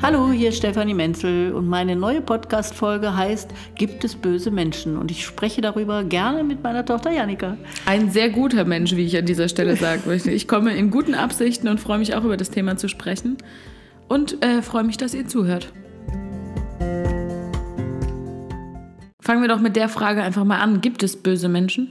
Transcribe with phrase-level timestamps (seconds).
[0.00, 4.96] Hallo, hier ist Stefanie Menzel und meine neue Podcast-Folge heißt Gibt es böse Menschen?
[4.96, 7.56] Und ich spreche darüber gerne mit meiner Tochter Janika.
[7.84, 10.30] Ein sehr guter Mensch, wie ich an dieser Stelle sagen möchte.
[10.30, 13.38] Ich komme in guten Absichten und freue mich auch über das Thema zu sprechen
[14.06, 15.72] und äh, freue mich, dass ihr zuhört.
[19.20, 20.80] Fangen wir doch mit der Frage einfach mal an.
[20.80, 21.88] Gibt es böse Menschen?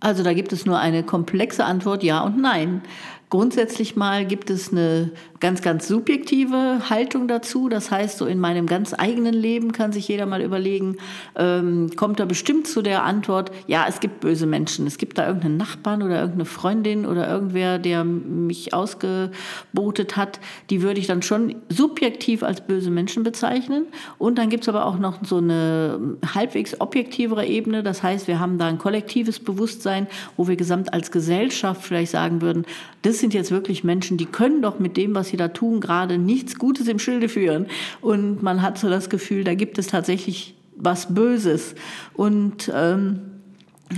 [0.00, 2.82] Also da gibt es nur eine komplexe Antwort, ja und nein.
[3.28, 7.68] Grundsätzlich mal gibt es eine ganz, ganz subjektive Haltung dazu.
[7.68, 10.98] Das heißt, so in meinem ganz eigenen Leben kann sich jeder mal überlegen,
[11.34, 14.86] ähm, kommt er bestimmt zu der Antwort, ja, es gibt böse Menschen.
[14.86, 20.38] Es gibt da irgendeinen Nachbarn oder irgendeine Freundin oder irgendwer, der mich ausgebotet hat.
[20.70, 23.86] Die würde ich dann schon subjektiv als böse Menschen bezeichnen.
[24.18, 27.82] Und dann gibt es aber auch noch so eine halbwegs objektivere Ebene.
[27.82, 32.40] Das heißt, wir haben da ein kollektives Bewusstsein, wo wir gesamt als Gesellschaft vielleicht sagen
[32.40, 32.64] würden,
[33.02, 35.80] das das sind jetzt wirklich Menschen, die können doch mit dem, was sie da tun,
[35.80, 37.64] gerade nichts Gutes im Schilde führen.
[38.02, 41.74] Und man hat so das Gefühl, da gibt es tatsächlich was Böses.
[42.12, 43.20] Und ähm,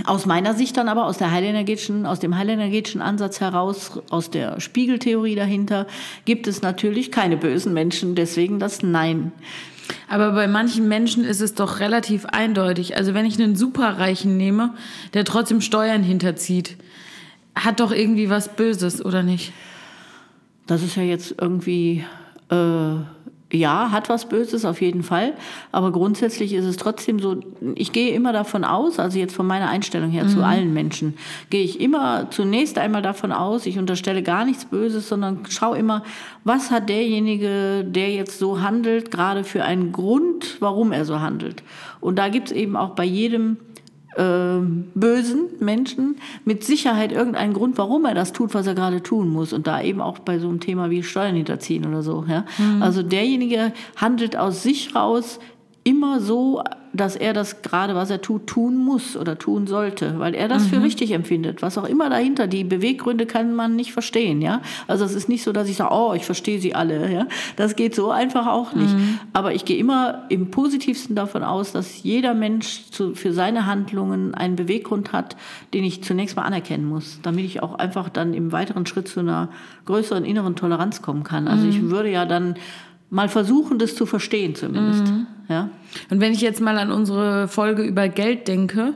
[0.05, 4.61] aus meiner Sicht dann aber aus der heilenergetischen, aus dem heilenergetischen Ansatz heraus, aus der
[4.61, 5.85] Spiegeltheorie dahinter,
[6.23, 9.33] gibt es natürlich keine bösen Menschen, deswegen das Nein.
[10.07, 12.95] Aber bei manchen Menschen ist es doch relativ eindeutig.
[12.95, 14.75] Also wenn ich einen Superreichen nehme,
[15.13, 16.77] der trotzdem Steuern hinterzieht,
[17.59, 19.53] hat doch irgendwie was Böses, oder nicht?
[20.67, 22.05] Das ist ja jetzt irgendwie,
[22.51, 22.95] äh,
[23.51, 25.33] ja, hat was Böses auf jeden Fall.
[25.71, 27.39] Aber grundsätzlich ist es trotzdem so,
[27.75, 30.29] ich gehe immer davon aus, also jetzt von meiner Einstellung her mhm.
[30.29, 31.15] zu allen Menschen,
[31.49, 36.03] gehe ich immer zunächst einmal davon aus, ich unterstelle gar nichts Böses, sondern schaue immer,
[36.43, 41.63] was hat derjenige, der jetzt so handelt, gerade für einen Grund, warum er so handelt.
[41.99, 43.57] Und da gibt es eben auch bei jedem
[44.19, 44.59] äh,
[44.95, 49.53] bösen Menschen mit Sicherheit irgendeinen Grund, warum er das tut, was er gerade tun muss.
[49.53, 52.25] Und da eben auch bei so einem Thema wie Steuern hinterziehen oder so.
[52.27, 52.45] Ja?
[52.57, 52.83] Mhm.
[52.83, 55.39] Also derjenige handelt aus sich raus
[55.83, 60.33] immer so, dass er das gerade, was er tut, tun muss oder tun sollte, weil
[60.33, 60.67] er das mhm.
[60.69, 61.61] für richtig empfindet.
[61.61, 64.61] Was auch immer dahinter, die Beweggründe kann man nicht verstehen, ja.
[64.87, 67.27] Also es ist nicht so, dass ich sage, oh, ich verstehe sie alle, ja.
[67.55, 68.93] Das geht so einfach auch nicht.
[68.93, 69.19] Mhm.
[69.33, 74.33] Aber ich gehe immer im Positivsten davon aus, dass jeder Mensch zu, für seine Handlungen
[74.33, 75.35] einen Beweggrund hat,
[75.73, 79.19] den ich zunächst mal anerkennen muss, damit ich auch einfach dann im weiteren Schritt zu
[79.19, 79.49] einer
[79.85, 81.47] größeren inneren Toleranz kommen kann.
[81.47, 81.69] Also mhm.
[81.69, 82.55] ich würde ja dann
[83.09, 85.07] mal versuchen, das zu verstehen zumindest.
[85.07, 85.27] Mhm.
[85.47, 85.69] Ja?
[86.09, 88.93] Und wenn ich jetzt mal an unsere Folge über Geld denke,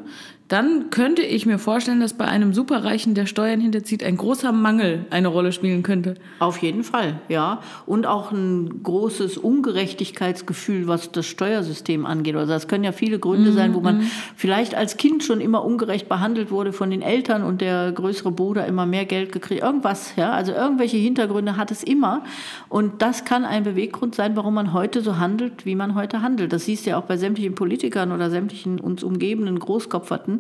[0.50, 5.06] dann könnte ich mir vorstellen, dass bei einem Superreichen, der Steuern hinterzieht, ein großer Mangel
[5.10, 6.16] eine Rolle spielen könnte.
[6.40, 7.62] Auf jeden Fall, ja.
[7.86, 12.36] Und auch ein großes Ungerechtigkeitsgefühl, was das Steuersystem angeht.
[12.36, 14.12] Also das können ja viele Gründe mm, sein, wo man mm.
[14.36, 18.66] vielleicht als Kind schon immer ungerecht behandelt wurde von den Eltern und der größere Bruder
[18.66, 19.64] immer mehr Geld gekriegt.
[19.64, 20.34] Irgendwas, ja.
[20.34, 22.24] Also irgendwelche Hintergründe hat es immer.
[22.68, 26.52] Und das kann ein Beweggrund sein, warum man heute so handelt, wie man heute handelt.
[26.52, 30.33] Das siehst du ja auch bei sämtlichen Politikern oder sämtlichen uns umgebenden Großkopferten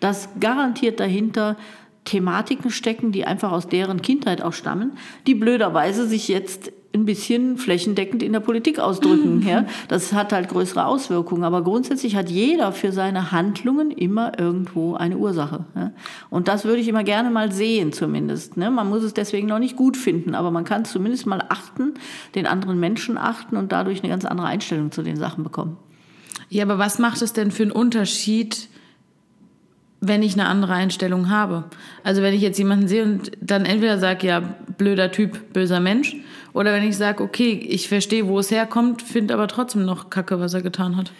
[0.00, 1.56] dass garantiert dahinter
[2.04, 4.92] Thematiken stecken, die einfach aus deren Kindheit auch stammen,
[5.26, 9.42] die blöderweise sich jetzt ein bisschen flächendeckend in der Politik ausdrücken.
[9.48, 9.64] Ja?
[9.88, 11.44] Das hat halt größere Auswirkungen.
[11.44, 15.64] Aber grundsätzlich hat jeder für seine Handlungen immer irgendwo eine Ursache.
[15.74, 15.92] Ja?
[16.28, 18.56] Und das würde ich immer gerne mal sehen, zumindest.
[18.56, 18.70] Ne?
[18.70, 21.94] Man muss es deswegen noch nicht gut finden, aber man kann zumindest mal achten,
[22.34, 25.76] den anderen Menschen achten und dadurch eine ganz andere Einstellung zu den Sachen bekommen.
[26.50, 28.68] Ja, aber was macht es denn für einen Unterschied,
[30.00, 31.64] wenn ich eine andere Einstellung habe.
[32.04, 34.40] Also wenn ich jetzt jemanden sehe und dann entweder sage, ja,
[34.76, 36.16] blöder Typ, böser Mensch,
[36.52, 40.40] oder wenn ich sage, okay, ich verstehe, wo es herkommt, finde aber trotzdem noch Kacke,
[40.40, 41.12] was er getan hat.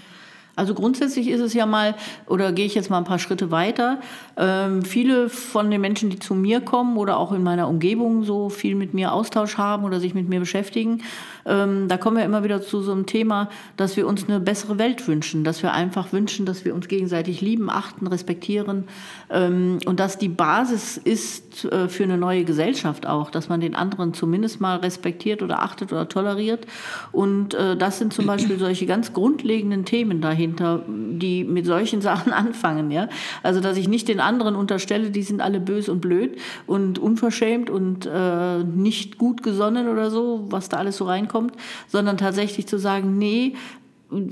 [0.58, 1.94] Also grundsätzlich ist es ja mal,
[2.26, 4.00] oder gehe ich jetzt mal ein paar Schritte weiter,
[4.36, 8.48] ähm, viele von den Menschen, die zu mir kommen oder auch in meiner Umgebung so
[8.48, 11.02] viel mit mir Austausch haben oder sich mit mir beschäftigen,
[11.48, 14.78] ähm, da kommen wir immer wieder zu so einem Thema, dass wir uns eine bessere
[14.78, 18.84] Welt wünschen, dass wir einfach wünschen, dass wir uns gegenseitig lieben, achten, respektieren
[19.30, 23.74] ähm, und dass die Basis ist äh, für eine neue Gesellschaft auch, dass man den
[23.74, 26.66] anderen zumindest mal respektiert oder achtet oder toleriert.
[27.12, 32.00] Und äh, das sind zum Beispiel solche ganz grundlegenden Themen dahin dahinter, die mit solchen
[32.08, 32.90] Sachen anfangen.
[32.90, 33.08] Ja?
[33.42, 37.70] Also, dass ich nicht den anderen unterstelle, die sind alle bös und blöd und unverschämt
[37.70, 41.37] und äh, nicht gut gesonnen oder so, was da alles so reinkommt,
[41.86, 43.54] sondern tatsächlich zu sagen, nee,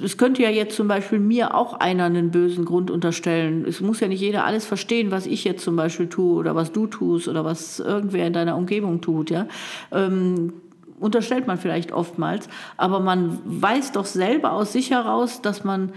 [0.02, 3.66] es könnte ja jetzt zum Beispiel mir auch einer einen bösen Grund unterstellen.
[3.68, 6.72] Es muss ja nicht jeder alles verstehen, was ich jetzt zum Beispiel tue oder was
[6.72, 9.30] du tust oder was irgendwer in deiner Umgebung tut.
[9.30, 9.46] Ja?
[9.92, 10.54] Ähm,
[10.98, 12.48] unterstellt man vielleicht oftmals,
[12.78, 15.92] aber man weiß doch selber aus sich heraus, dass man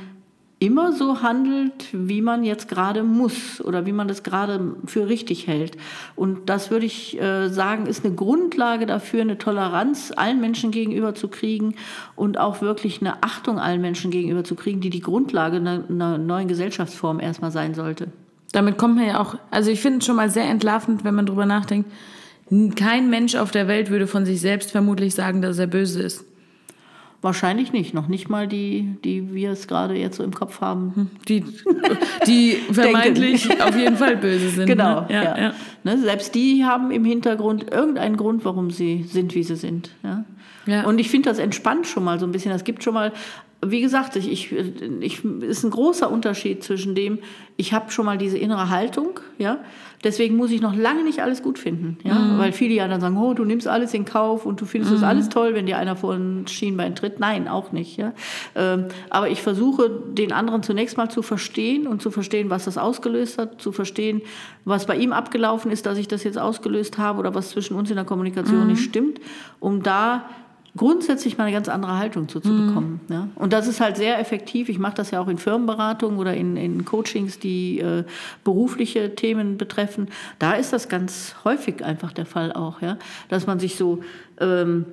[0.59, 5.47] immer so handelt, wie man jetzt gerade muss oder wie man das gerade für richtig
[5.47, 5.77] hält.
[6.17, 11.15] Und das würde ich äh, sagen, ist eine Grundlage dafür, eine Toleranz allen Menschen gegenüber
[11.15, 11.75] zu kriegen
[12.17, 16.17] und auch wirklich eine Achtung allen Menschen gegenüber zu kriegen, die die Grundlage einer, einer
[16.17, 18.07] neuen Gesellschaftsform erstmal sein sollte.
[18.51, 21.25] Damit kommt man ja auch, also ich finde es schon mal sehr entlarvend, wenn man
[21.25, 21.89] drüber nachdenkt.
[22.75, 26.25] Kein Mensch auf der Welt würde von sich selbst vermutlich sagen, dass er böse ist.
[27.21, 30.93] Wahrscheinlich nicht, noch nicht mal die, die wir es gerade jetzt so im Kopf haben.
[30.95, 31.43] Hm, die,
[32.25, 34.67] die vermeintlich auf jeden Fall böse sind.
[34.67, 35.07] Genau, ne?
[35.09, 35.37] ja, ja.
[35.37, 35.53] ja.
[35.83, 39.91] Ne, selbst die haben im Hintergrund irgendeinen Grund, warum sie sind, wie sie sind.
[40.01, 40.23] Ja?
[40.65, 40.85] Ja.
[40.85, 42.51] Und ich finde das entspannt schon mal so ein bisschen.
[42.51, 43.11] Das gibt schon mal
[43.65, 44.53] wie gesagt, ich, ich,
[45.01, 47.19] ich, ist ein großer Unterschied zwischen dem,
[47.57, 49.57] ich habe schon mal diese innere Haltung, ja,
[50.03, 52.39] deswegen muss ich noch lange nicht alles gut finden, ja, mhm.
[52.39, 54.97] weil viele ja dann sagen, oh, du nimmst alles in Kauf und du findest mhm.
[54.97, 57.19] das alles toll, wenn dir einer vor ein Schienbein tritt.
[57.19, 58.13] Nein, auch nicht, ja.
[58.55, 62.77] Ähm, aber ich versuche, den anderen zunächst mal zu verstehen und zu verstehen, was das
[62.77, 64.21] ausgelöst hat, zu verstehen,
[64.65, 67.89] was bei ihm abgelaufen ist, dass ich das jetzt ausgelöst habe oder was zwischen uns
[67.89, 68.67] in der Kommunikation mhm.
[68.67, 69.19] nicht stimmt,
[69.59, 70.25] um da
[70.79, 73.01] grundsätzlich mal eine ganz andere Haltung zuzubekommen.
[73.09, 73.13] Mhm.
[73.13, 73.27] Ja?
[73.35, 74.69] Und das ist halt sehr effektiv.
[74.69, 78.05] Ich mache das ja auch in Firmenberatungen oder in, in Coachings, die äh,
[78.45, 80.07] berufliche Themen betreffen.
[80.39, 82.97] Da ist das ganz häufig einfach der Fall auch, ja?
[83.27, 83.99] dass man sich so
[84.39, 84.85] ähm,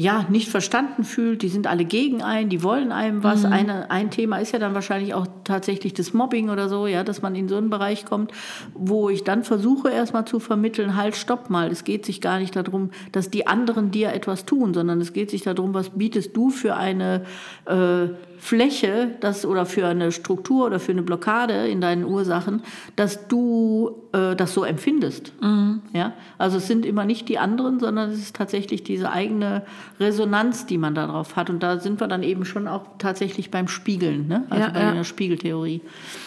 [0.00, 3.42] ja, nicht verstanden fühlt, die sind alle gegen einen, die wollen einem was.
[3.42, 3.52] Mhm.
[3.52, 7.20] Eine, ein Thema ist ja dann wahrscheinlich auch tatsächlich das Mobbing oder so, ja, dass
[7.20, 8.32] man in so einen Bereich kommt,
[8.72, 12.56] wo ich dann versuche erstmal zu vermitteln, halt, stopp mal, es geht sich gar nicht
[12.56, 16.48] darum, dass die anderen dir etwas tun, sondern es geht sich darum, was bietest du
[16.48, 17.26] für eine
[17.66, 18.08] äh,
[18.40, 22.62] Fläche das, oder für eine Struktur oder für eine Blockade in deinen Ursachen,
[22.96, 25.34] dass du äh, das so empfindest.
[25.42, 25.82] Mhm.
[25.92, 26.14] Ja?
[26.38, 29.62] Also es sind immer nicht die anderen, sondern es ist tatsächlich diese eigene
[29.98, 31.50] Resonanz, die man darauf hat.
[31.50, 34.44] Und da sind wir dann eben schon auch tatsächlich beim Spiegeln, ne?
[34.50, 34.92] also ja, bei ja.
[34.92, 35.80] der Spiegeltheorie.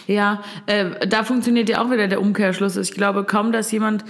[0.07, 2.77] Ja, äh, da funktioniert ja auch wieder der Umkehrschluss.
[2.77, 4.06] Ich glaube kaum, dass jemand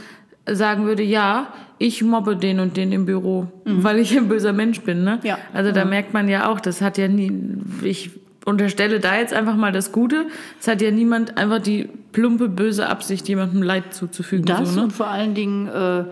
[0.50, 3.84] sagen würde, ja, ich mobbe den und den im Büro, mhm.
[3.84, 5.04] weil ich ein böser Mensch bin.
[5.04, 5.20] Ne?
[5.24, 5.38] Ja.
[5.54, 5.92] Also da mhm.
[5.92, 7.32] merkt man ja auch, das hat ja nie,
[7.82, 8.12] ich
[8.46, 10.26] unterstelle da jetzt einfach mal das Gute,
[10.60, 14.46] es hat ja niemand einfach die plumpe, böse Absicht, jemandem Leid zuzufügen.
[14.46, 14.84] Das so, ne?
[14.86, 15.68] und vor allen Dingen...
[15.68, 16.06] Äh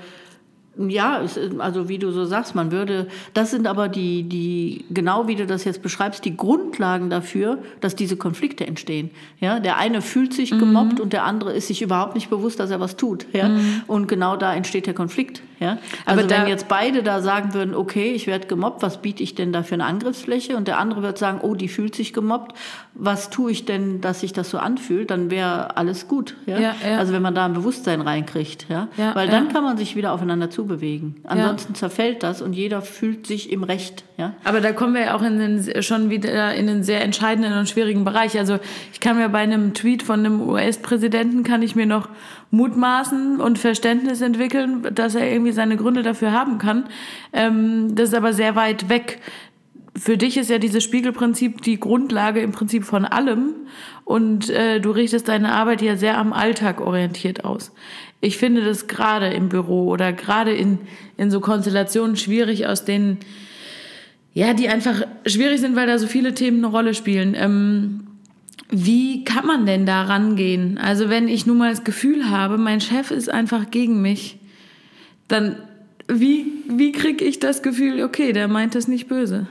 [0.77, 1.21] ja,
[1.59, 5.45] also wie du so sagst, man würde, das sind aber die, die, genau wie du
[5.45, 9.11] das jetzt beschreibst, die Grundlagen dafür, dass diese Konflikte entstehen.
[9.39, 11.01] Ja, der eine fühlt sich gemobbt mhm.
[11.01, 13.25] und der andere ist sich überhaupt nicht bewusst, dass er was tut.
[13.33, 13.81] Ja, mhm.
[13.87, 15.41] und genau da entsteht der Konflikt.
[15.59, 19.21] Ja, also aber wenn jetzt beide da sagen würden, okay, ich werde gemobbt, was biete
[19.21, 20.57] ich denn da für eine Angriffsfläche?
[20.57, 22.57] Und der andere wird sagen, oh, die fühlt sich gemobbt,
[22.95, 25.11] was tue ich denn, dass sich das so anfühlt?
[25.11, 26.35] Dann wäre alles gut.
[26.47, 26.59] Ja?
[26.59, 26.97] Ja, ja?
[26.97, 30.13] Also wenn man da ein Bewusstsein reinkriegt, ja, ja weil dann kann man sich wieder
[30.13, 31.15] aufeinander zu zubewegen.
[31.23, 31.79] Ansonsten ja.
[31.79, 34.03] zerfällt das und jeder fühlt sich im Recht.
[34.17, 34.35] Ja?
[34.43, 37.67] Aber da kommen wir ja auch in den, schon wieder in einen sehr entscheidenden und
[37.67, 38.37] schwierigen Bereich.
[38.37, 38.59] Also
[38.93, 42.09] ich kann mir bei einem Tweet von einem US-Präsidenten kann ich mir noch
[42.51, 46.85] mutmaßen und Verständnis entwickeln, dass er irgendwie seine Gründe dafür haben kann.
[47.33, 49.19] Ähm, das ist aber sehr weit weg
[49.93, 53.55] für dich ist ja dieses Spiegelprinzip die Grundlage im Prinzip von allem
[54.05, 57.73] und äh, du richtest deine Arbeit ja sehr am Alltag orientiert aus.
[58.21, 60.77] Ich finde das gerade im Büro oder gerade in,
[61.17, 63.17] in so Konstellationen schwierig, aus denen,
[64.33, 67.35] ja, die einfach schwierig sind, weil da so viele Themen eine Rolle spielen.
[67.35, 68.07] Ähm,
[68.69, 70.77] wie kann man denn da rangehen?
[70.77, 74.37] Also wenn ich nun mal das Gefühl habe, mein Chef ist einfach gegen mich,
[75.27, 75.57] dann
[76.07, 79.47] wie, wie kriege ich das Gefühl, okay, der meint das nicht böse?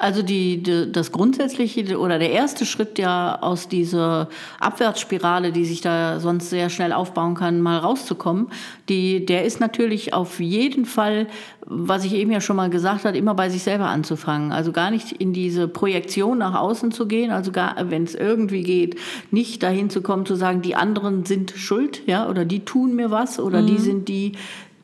[0.00, 4.28] Also die, die, das grundsätzliche oder der erste Schritt ja aus dieser
[4.60, 8.46] Abwärtsspirale, die sich da sonst sehr schnell aufbauen kann, mal rauszukommen,
[8.88, 11.26] die, der ist natürlich auf jeden Fall,
[11.66, 14.52] was ich eben ja schon mal gesagt habe, immer bei sich selber anzufangen.
[14.52, 18.62] Also gar nicht in diese Projektion nach außen zu gehen, also gar, wenn es irgendwie
[18.62, 19.00] geht,
[19.32, 23.10] nicht dahin zu kommen, zu sagen, die anderen sind schuld, ja, oder die tun mir
[23.10, 23.66] was, oder mhm.
[23.66, 24.32] die sind die,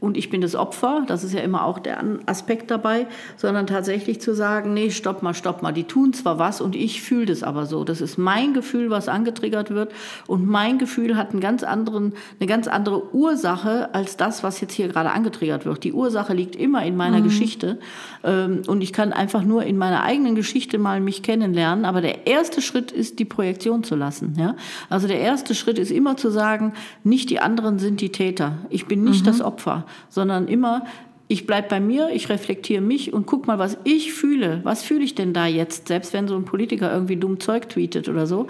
[0.04, 3.06] und ich bin das Opfer, das ist ja immer auch der Aspekt dabei,
[3.38, 7.00] sondern tatsächlich zu sagen, nee, stopp mal, stopp mal, die tun zwar was und ich
[7.00, 7.84] fühle das aber so.
[7.84, 9.92] Das ist mein Gefühl, was angetriggert wird
[10.26, 14.74] und mein Gefühl hat einen ganz anderen, eine ganz andere Ursache als das, was jetzt
[14.74, 15.84] hier gerade angetriggert wird.
[15.84, 17.24] Die Ursache liegt immer in meiner mhm.
[17.24, 17.78] Geschichte
[18.22, 22.26] ähm, und ich kann einfach nur in meiner eigenen Geschichte mal mich kennenlernen, aber der
[22.26, 24.34] erste Schritt ist, die Projektion zu lassen.
[24.38, 24.54] Ja?
[24.90, 28.84] Also der erste Schritt ist immer zu sagen, nicht die anderen sind die Täter, ich
[28.84, 29.28] bin nicht mhm.
[29.28, 30.84] das Opfer sondern immer,
[31.28, 34.60] ich bleibe bei mir, ich reflektiere mich und guck mal, was ich fühle.
[34.62, 38.08] Was fühle ich denn da jetzt, selbst wenn so ein Politiker irgendwie dumm Zeug tweetet
[38.08, 38.46] oder so?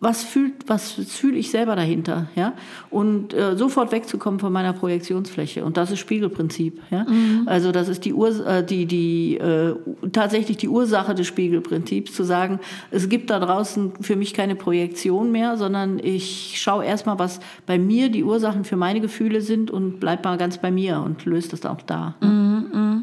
[0.00, 2.54] Was fühlt, was fühle ich selber dahinter, ja?
[2.88, 5.62] Und äh, sofort wegzukommen von meiner Projektionsfläche.
[5.62, 7.04] Und das ist Spiegelprinzip, ja?
[7.04, 7.42] Mhm.
[7.44, 9.74] Also das ist die Ur äh, die, die äh,
[10.10, 15.32] tatsächlich die Ursache des Spiegelprinzips, zu sagen, es gibt da draußen für mich keine Projektion
[15.32, 20.00] mehr, sondern ich schaue erstmal, was bei mir die Ursachen für meine Gefühle sind und
[20.00, 22.14] bleib mal ganz bei mir und löse das auch da.
[22.22, 22.28] Ne?
[22.28, 23.02] Mhm, mh.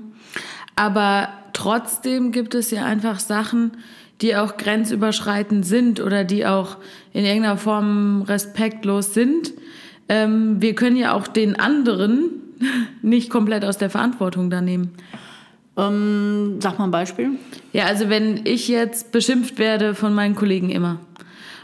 [0.75, 3.77] Aber trotzdem gibt es ja einfach Sachen,
[4.21, 6.77] die auch grenzüberschreitend sind oder die auch
[7.13, 9.53] in irgendeiner Form respektlos sind.
[10.09, 12.31] Ähm, wir können ja auch den anderen
[13.01, 14.93] nicht komplett aus der Verantwortung da nehmen.
[15.77, 17.31] Ähm, sag mal ein Beispiel.
[17.71, 20.99] Ja, also wenn ich jetzt beschimpft werde von meinen Kollegen immer.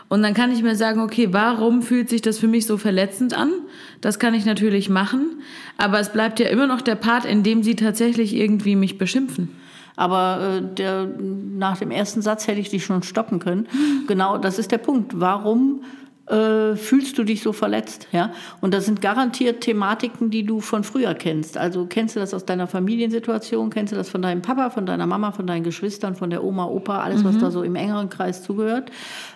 [0.08, 3.36] Und dann kann ich mir sagen, okay, warum fühlt sich das für mich so verletzend
[3.36, 3.52] an?
[4.00, 5.42] Das kann ich natürlich machen.
[5.78, 9.50] Aber es bleibt ja immer noch der Part, in dem sie tatsächlich irgendwie mich beschimpfen.
[9.96, 13.68] Aber äh, der, nach dem ersten Satz hätte ich dich schon stoppen können.
[14.08, 15.20] Genau, das ist der Punkt.
[15.20, 15.84] Warum
[16.28, 18.08] äh, fühlst du dich so verletzt?
[18.14, 18.32] Ja?
[18.62, 21.58] Und das sind garantiert Thematiken, die du von früher kennst.
[21.58, 25.06] Also kennst du das aus deiner Familiensituation, kennst du das von deinem Papa, von deiner
[25.06, 27.28] Mama, von deinen Geschwistern, von der Oma, Opa, alles, mhm.
[27.28, 28.90] was da so im engeren Kreis zugehört.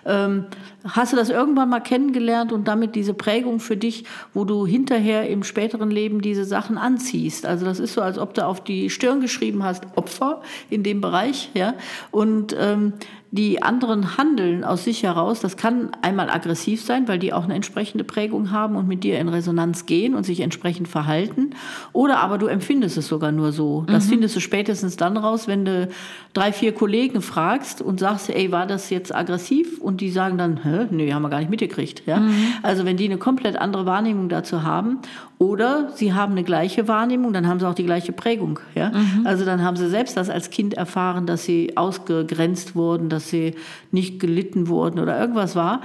[0.06, 0.46] Ähm,
[0.84, 5.28] hast du das irgendwann mal kennengelernt und damit diese Prägung für dich, wo du hinterher
[5.28, 7.44] im späteren Leben diese Sachen anziehst?
[7.44, 10.40] Also das ist so, als ob du auf die Stirn geschrieben hast, Opfer
[10.70, 11.50] in dem Bereich.
[11.52, 11.74] Ja?
[12.10, 12.94] Und ähm,
[13.30, 15.40] die anderen handeln aus sich heraus.
[15.40, 19.18] Das kann einmal aggressiv sein, weil die auch eine entsprechende Prägung haben und mit dir
[19.18, 21.50] in Resonanz gehen und sich entsprechend verhalten.
[21.92, 23.84] Oder aber du empfindest es sogar nur so.
[23.86, 24.10] Das mhm.
[24.10, 25.88] findest du spätestens dann raus, wenn du
[26.32, 29.78] drei, vier Kollegen fragst und sagst, ey, war das jetzt aggressiv?
[29.78, 32.04] Und die sagen dann, hä, nee, haben wir gar nicht mitgekriegt.
[32.06, 32.20] Ja?
[32.20, 32.34] Mhm.
[32.62, 34.98] Also wenn die eine komplett andere Wahrnehmung dazu haben
[35.38, 38.58] oder sie haben eine gleiche Wahrnehmung, dann haben sie auch die gleiche Prägung.
[38.74, 38.90] Ja?
[38.90, 39.26] Mhm.
[39.26, 43.54] Also dann haben sie selbst das als Kind erfahren, dass sie ausgegrenzt wurden, dass sie
[43.90, 45.80] nicht gelitten wurden oder irgendwas war.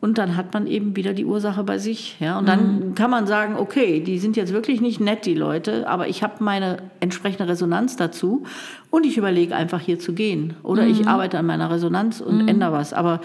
[0.00, 2.16] Und dann hat man eben wieder die Ursache bei sich.
[2.20, 2.38] Ja?
[2.38, 2.94] Und dann mhm.
[2.94, 6.42] kann man sagen, okay, die sind jetzt wirklich nicht nett, die Leute, aber ich habe
[6.42, 8.44] meine entsprechende Resonanz dazu
[8.88, 10.54] und ich überlege einfach hier zu gehen.
[10.62, 10.90] Oder mhm.
[10.92, 12.48] ich arbeite an meiner Resonanz und mhm.
[12.48, 12.94] ändere was.
[12.94, 13.20] Aber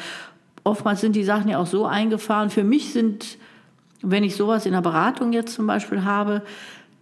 [0.65, 2.49] oftmals sind die Sachen ja auch so eingefahren.
[2.49, 3.37] Für mich sind
[4.05, 6.43] wenn ich sowas in der Beratung jetzt zum Beispiel habe,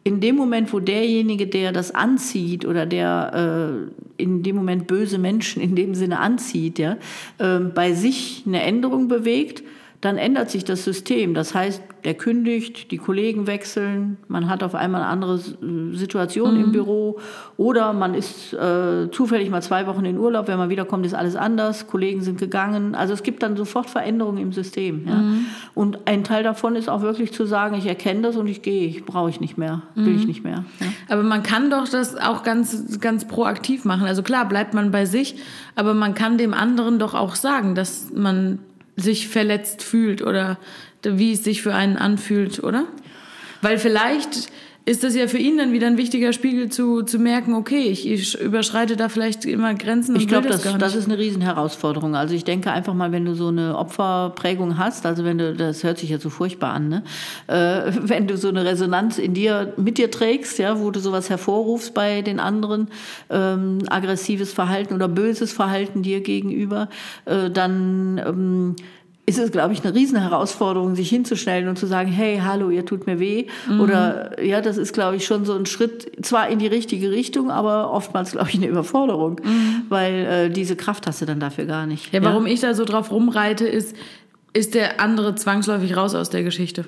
[0.04, 5.18] in dem Moment, wo derjenige, der das anzieht oder der äh, in dem Moment böse
[5.18, 6.98] Menschen in dem Sinne anzieht, ja,
[7.38, 9.64] äh, bei sich eine Änderung bewegt,
[10.04, 11.34] dann ändert sich das System.
[11.34, 15.40] Das heißt, der kündigt, die Kollegen wechseln, man hat auf einmal eine andere
[15.94, 16.64] Situation mhm.
[16.66, 17.20] im Büro
[17.56, 21.38] oder man ist äh, zufällig mal zwei Wochen in Urlaub, wenn man wiederkommt, ist alles
[21.38, 22.96] anders, Kollegen sind gegangen.
[22.96, 25.08] Also es gibt dann sofort Veränderungen im System.
[25.08, 25.16] Ja?
[25.16, 25.46] Mhm.
[25.74, 28.86] Und ein Teil davon ist auch wirklich zu sagen, ich erkenne das und ich gehe,
[28.86, 30.20] ich brauche ich nicht mehr, will mhm.
[30.20, 30.66] ich nicht mehr.
[30.82, 30.88] Ja?
[31.08, 34.06] Aber man kann doch das auch ganz, ganz proaktiv machen.
[34.06, 35.38] Also klar, bleibt man bei sich,
[35.76, 38.60] aber man kann dem anderen doch auch sagen, dass man
[38.96, 40.58] sich verletzt fühlt oder
[41.04, 42.86] wie es sich für einen anfühlt, oder?
[43.62, 44.50] Weil vielleicht
[44.86, 48.06] ist das ja für ihn dann wieder ein wichtiger Spiegel zu, zu merken, okay, ich,
[48.06, 50.14] ich überschreite da vielleicht immer Grenzen.
[50.18, 52.18] Ich glaube, das, das, das ist eine Riesenherausforderung.
[52.18, 55.86] Also ich denke einfach mal, wenn du so eine Opferprägung hast, also wenn du, das
[55.86, 57.04] hört sich ja so furchtbar an, ne?
[57.48, 61.30] Äh, wenn du so eine Resonanz in dir, mit dir trägst, ja, wo du sowas
[61.30, 62.90] hervorrufst bei den anderen,
[63.30, 66.90] ähm, aggressives Verhalten oder böses Verhalten dir gegenüber,
[67.24, 68.76] äh, dann ähm,
[69.26, 73.08] ist es, glaube ich, eine Riesenherausforderung, sich hinzustellen und zu sagen, hey, hallo, ihr tut
[73.08, 73.48] mir weh.
[73.70, 73.80] Mhm.
[73.80, 77.50] Oder ja, das ist, glaube ich, schon so ein Schritt, zwar in die richtige Richtung,
[77.50, 79.84] aber oftmals, glaube ich, eine Überforderung, mhm.
[79.88, 82.14] weil äh, diese Kraft hast du dann dafür gar nicht.
[82.14, 82.54] Ja, warum ja?
[82.54, 83.96] ich da so drauf rumreite, ist,
[84.52, 86.84] ist der andere zwangsläufig raus aus der Geschichte.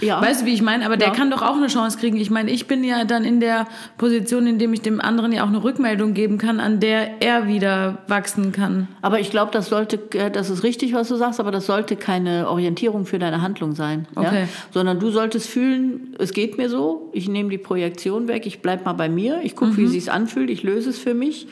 [0.00, 0.20] Ja.
[0.20, 0.84] Weißt du, wie ich meine?
[0.84, 1.14] Aber der ja.
[1.14, 2.16] kann doch auch eine Chance kriegen.
[2.16, 3.66] Ich meine, ich bin ja dann in der
[3.98, 7.46] Position, in dem ich dem anderen ja auch eine Rückmeldung geben kann, an der er
[7.46, 8.88] wieder wachsen kann.
[9.02, 11.96] Aber ich glaube, das sollte, äh, das ist richtig, was du sagst, aber das sollte
[11.96, 14.06] keine Orientierung für deine Handlung sein.
[14.14, 14.42] Okay.
[14.42, 14.48] Ja?
[14.70, 18.84] Sondern du solltest fühlen, es geht mir so, ich nehme die Projektion weg, ich bleibe
[18.84, 19.76] mal bei mir, ich gucke, mhm.
[19.76, 21.46] wie es sich anfühlt, ich löse es für mich.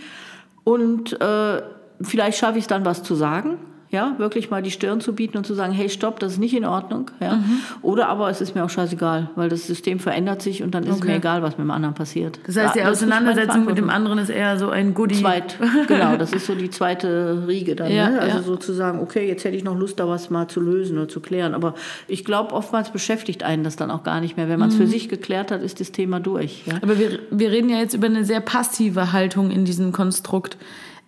[0.64, 1.62] Und äh,
[2.00, 3.58] vielleicht schaffe ich es dann, was zu sagen
[3.90, 6.54] ja, wirklich mal die Stirn zu bieten und zu sagen, hey, stopp, das ist nicht
[6.54, 7.36] in Ordnung, ja.
[7.36, 7.60] Mhm.
[7.82, 10.98] Oder aber es ist mir auch scheißegal, weil das System verändert sich und dann ist
[10.98, 11.08] okay.
[11.08, 12.38] mir egal, was mit dem anderen passiert.
[12.46, 15.16] Das heißt, die ja, Auseinandersetzung mit dem anderen ist eher so ein Goodie.
[15.16, 18.20] Zweit, genau, das ist so die zweite Riege dann, ja, ne?
[18.20, 18.42] Also ja.
[18.44, 21.54] sozusagen, okay, jetzt hätte ich noch Lust, da was mal zu lösen oder zu klären.
[21.54, 21.74] Aber
[22.06, 24.48] ich glaube, oftmals beschäftigt einen das dann auch gar nicht mehr.
[24.48, 24.82] Wenn man es mhm.
[24.82, 26.62] für sich geklärt hat, ist das Thema durch.
[26.66, 26.74] Ja?
[26.80, 30.56] Aber wir, wir reden ja jetzt über eine sehr passive Haltung in diesem Konstrukt.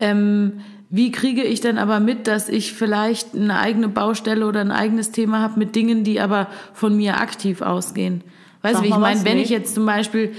[0.00, 0.62] Ähm,
[0.94, 5.10] wie kriege ich denn aber mit, dass ich vielleicht eine eigene Baustelle oder ein eigenes
[5.10, 8.22] Thema habe mit Dingen, die aber von mir aktiv ausgehen?
[8.60, 9.24] Weißt du, wie ich meine?
[9.24, 10.32] Wenn ich jetzt zum Beispiel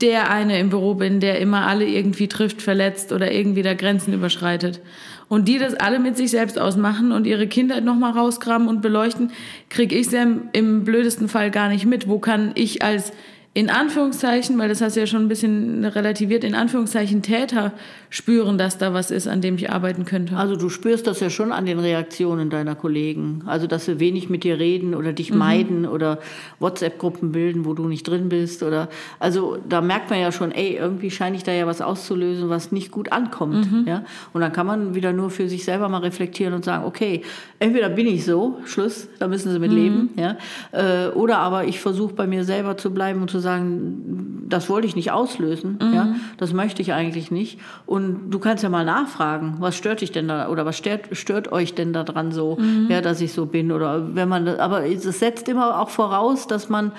[0.00, 4.14] der eine im Büro bin, der immer alle irgendwie trifft, verletzt oder irgendwie da Grenzen
[4.14, 4.80] überschreitet
[5.28, 9.30] und die das alle mit sich selbst ausmachen und ihre Kindheit nochmal rausgraben und beleuchten,
[9.68, 12.08] kriege ich es ja im blödesten Fall gar nicht mit.
[12.08, 13.12] Wo kann ich als
[13.56, 17.72] in Anführungszeichen, weil das hast du ja schon ein bisschen relativiert, in Anführungszeichen Täter
[18.10, 20.36] spüren, dass da was ist, an dem ich arbeiten könnte.
[20.36, 23.42] Also du spürst das ja schon an den Reaktionen deiner Kollegen.
[23.46, 25.38] Also dass sie wenig mit dir reden oder dich mhm.
[25.38, 26.18] meiden oder
[26.58, 28.64] WhatsApp-Gruppen bilden, wo du nicht drin bist.
[28.64, 28.88] Oder
[29.20, 32.72] also da merkt man ja schon, ey, irgendwie scheine ich da ja was auszulösen, was
[32.72, 33.70] nicht gut ankommt.
[33.70, 33.86] Mhm.
[33.86, 34.04] Ja?
[34.32, 37.22] Und dann kann man wieder nur für sich selber mal reflektieren und sagen, okay,
[37.60, 39.76] entweder bin ich so, Schluss, da müssen sie mit mhm.
[39.76, 40.10] leben.
[40.16, 40.36] Ja?
[40.72, 44.86] Äh, oder aber ich versuche bei mir selber zu bleiben und zu sagen, das wollte
[44.86, 45.94] ich nicht auslösen, mhm.
[45.94, 47.60] ja, das möchte ich eigentlich nicht.
[47.86, 51.52] Und du kannst ja mal nachfragen, was stört dich denn da oder was stört, stört
[51.52, 52.88] euch denn daran so, mhm.
[52.90, 56.68] ja, dass ich so bin oder wenn man, aber es setzt immer auch voraus, dass
[56.68, 56.92] man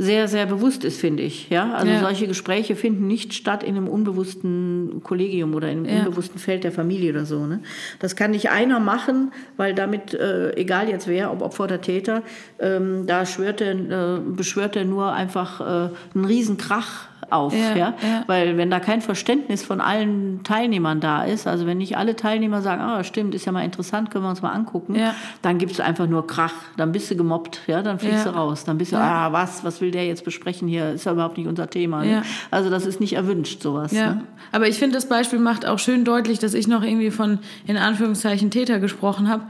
[0.00, 1.50] sehr, sehr bewusst ist, finde ich.
[1.50, 1.74] Ja?
[1.74, 2.00] Also ja.
[2.00, 5.98] solche Gespräche finden nicht statt in einem unbewussten Kollegium oder in einem ja.
[5.98, 7.44] unbewussten Feld der Familie oder so.
[7.44, 7.60] Ne?
[7.98, 12.22] Das kann nicht einer machen, weil damit, äh, egal jetzt wer, ob Opfer oder Täter,
[12.60, 17.54] ähm, da schwört er, äh, beschwört er nur einfach äh, einen Riesenkrach auf.
[17.54, 17.94] Ja, ja?
[18.02, 22.16] ja, Weil wenn da kein Verständnis von allen Teilnehmern da ist, also wenn nicht alle
[22.16, 25.14] Teilnehmer sagen, ah, stimmt, ist ja mal interessant, können wir uns mal angucken, ja.
[25.42, 28.64] dann gibt es einfach nur Krach, dann bist du gemobbt, ja, dann fliegst du raus,
[28.64, 31.46] dann bist du, ah, was, was will der jetzt besprechen hier, ist ja überhaupt nicht
[31.46, 32.04] unser Thema.
[32.04, 32.22] Ne?
[32.50, 33.92] Also das ist nicht erwünscht, sowas.
[33.92, 34.14] Ja.
[34.14, 34.24] Ne?
[34.52, 37.76] Aber ich finde, das Beispiel macht auch schön deutlich, dass ich noch irgendwie von, in
[37.76, 39.44] Anführungszeichen, Täter gesprochen habe,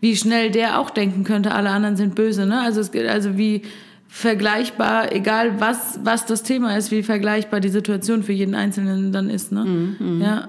[0.00, 2.46] wie schnell der auch denken könnte, alle anderen sind böse.
[2.46, 2.60] Ne?
[2.60, 3.62] Also, es, also wie
[4.08, 9.30] vergleichbar, egal was, was das Thema ist, wie vergleichbar die Situation für jeden Einzelnen dann
[9.30, 9.52] ist.
[9.52, 9.64] Ne?
[9.64, 10.22] Mhm.
[10.22, 10.48] Ja.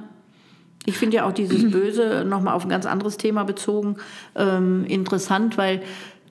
[0.86, 3.98] Ich finde ja auch dieses Böse nochmal auf ein ganz anderes Thema bezogen
[4.36, 5.82] ähm, interessant, weil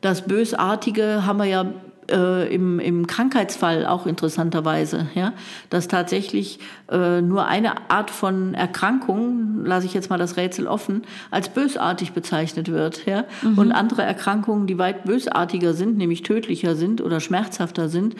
[0.01, 1.73] das Bösartige haben wir ja
[2.11, 5.33] äh, im, im Krankheitsfall auch interessanterweise, ja,
[5.71, 6.59] dass tatsächlich
[6.91, 12.13] äh, nur eine Art von Erkrankung, lasse ich jetzt mal das Rätsel offen, als bösartig
[12.13, 13.59] bezeichnet wird, ja, mhm.
[13.59, 18.17] und andere Erkrankungen, die weit bösartiger sind, nämlich tödlicher sind oder schmerzhafter sind,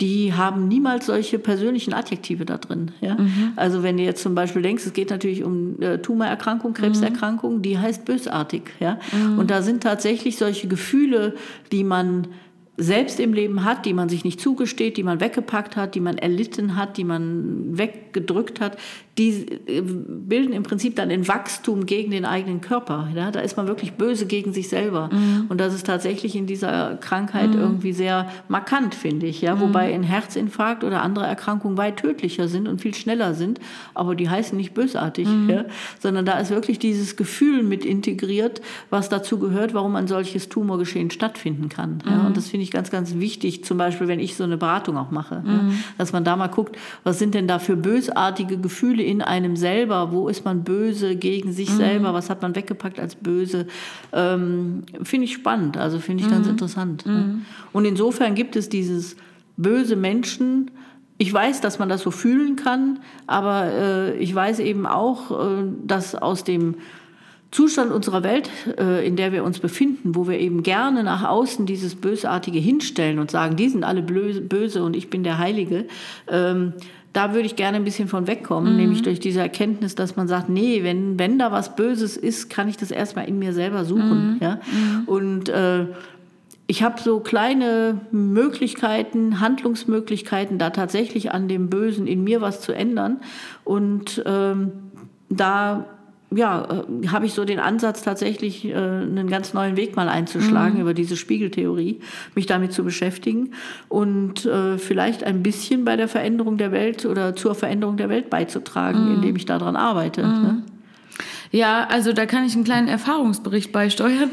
[0.00, 2.92] die haben niemals solche persönlichen Adjektive da drin.
[3.00, 3.14] Ja?
[3.14, 3.52] Mhm.
[3.56, 7.62] Also wenn du jetzt zum Beispiel denkst, es geht natürlich um äh, Tumorerkrankung, Krebserkrankung, mhm.
[7.62, 8.62] die heißt bösartig.
[8.80, 8.98] Ja?
[9.12, 9.38] Mhm.
[9.38, 11.34] Und da sind tatsächlich solche Gefühle,
[11.72, 12.28] die man
[12.78, 16.16] selbst im Leben hat, die man sich nicht zugesteht, die man weggepackt hat, die man
[16.16, 18.78] erlitten hat, die man weggedrückt hat,
[19.18, 23.08] die äh, bilden im Prinzip dann ein Wachstum gegen den eigenen Körper.
[23.14, 23.30] Ja?
[23.30, 25.10] Da ist man wirklich böse gegen sich selber.
[25.12, 25.46] Mhm.
[25.48, 27.58] Und das ist tatsächlich in dieser Krankheit mhm.
[27.58, 29.40] irgendwie sehr markant, finde ich.
[29.40, 29.56] Ja?
[29.56, 29.60] Mhm.
[29.60, 33.58] Wobei ein Herzinfarkt oder andere Erkrankungen weit tödlicher sind und viel schneller sind,
[33.94, 35.50] aber die heißen nicht bösartig, mhm.
[35.50, 35.64] ja?
[35.98, 41.10] sondern da ist wirklich dieses Gefühl mit integriert, was dazu gehört, warum ein solches Tumorgeschehen
[41.10, 42.02] stattfinden kann.
[42.08, 42.26] Ja?
[42.26, 45.10] Und das finde ich ganz, ganz wichtig, zum Beispiel, wenn ich so eine Beratung auch
[45.10, 45.42] mache?
[45.44, 45.78] Mhm.
[45.96, 50.12] dass man da mal guckt, was sind denn da für bösartige Gefühle in einem selber,
[50.12, 51.76] wo ist man böse gegen sich mhm.
[51.76, 53.66] selber, was hat man weggepackt als böse,
[54.12, 56.34] ähm, finde ich spannend, also finde ich mhm.
[56.34, 57.06] ganz interessant.
[57.06, 57.12] Ne?
[57.12, 57.42] Mhm.
[57.72, 59.16] Und insofern gibt es dieses
[59.56, 60.70] böse Menschen,
[61.16, 65.64] ich weiß, dass man das so fühlen kann, aber äh, ich weiß eben auch, äh,
[65.84, 66.76] dass aus dem
[67.50, 71.64] Zustand unserer Welt, äh, in der wir uns befinden, wo wir eben gerne nach außen
[71.64, 75.86] dieses Bösartige hinstellen und sagen, die sind alle böse und ich bin der Heilige,
[76.28, 76.74] ähm,
[77.18, 78.78] da würde ich gerne ein bisschen von wegkommen, mhm.
[78.78, 82.68] nämlich durch diese Erkenntnis, dass man sagt, nee, wenn, wenn da was Böses ist, kann
[82.68, 84.34] ich das erstmal in mir selber suchen.
[84.34, 84.38] Mhm.
[84.40, 84.60] Ja?
[84.70, 85.04] Mhm.
[85.06, 85.86] Und äh,
[86.68, 92.70] ich habe so kleine Möglichkeiten, Handlungsmöglichkeiten, da tatsächlich an dem Bösen in mir was zu
[92.70, 93.16] ändern.
[93.64, 94.70] Und ähm,
[95.28, 95.86] da
[96.34, 100.74] ja, äh, habe ich so den Ansatz tatsächlich äh, einen ganz neuen Weg mal einzuschlagen
[100.74, 100.82] mhm.
[100.82, 102.00] über diese Spiegeltheorie,
[102.34, 103.52] mich damit zu beschäftigen
[103.88, 108.30] und äh, vielleicht ein bisschen bei der Veränderung der Welt oder zur Veränderung der Welt
[108.30, 109.14] beizutragen, mhm.
[109.16, 110.22] indem ich daran arbeite.
[110.22, 110.42] Mhm.
[110.42, 110.62] Ne?
[111.50, 114.30] Ja, also da kann ich einen kleinen Erfahrungsbericht beisteuern.